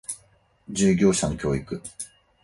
[0.67, 1.79] 従業者の教育